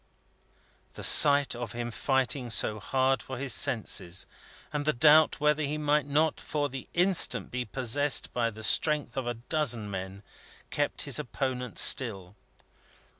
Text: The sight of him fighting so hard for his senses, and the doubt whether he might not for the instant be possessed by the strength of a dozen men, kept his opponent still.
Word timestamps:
The 0.95 1.03
sight 1.03 1.53
of 1.55 1.73
him 1.73 1.91
fighting 1.91 2.49
so 2.49 2.79
hard 2.79 3.21
for 3.21 3.37
his 3.37 3.53
senses, 3.53 4.25
and 4.73 4.83
the 4.83 4.93
doubt 4.93 5.39
whether 5.39 5.61
he 5.61 5.77
might 5.77 6.07
not 6.07 6.41
for 6.41 6.69
the 6.69 6.87
instant 6.95 7.51
be 7.51 7.65
possessed 7.65 8.33
by 8.33 8.49
the 8.49 8.63
strength 8.63 9.15
of 9.15 9.27
a 9.27 9.35
dozen 9.35 9.91
men, 9.91 10.23
kept 10.71 11.03
his 11.03 11.19
opponent 11.19 11.77
still. 11.77 12.35